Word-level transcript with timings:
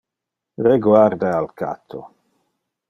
Reguarda 0.67 1.29
al 1.41 1.51
catto. 1.63 2.03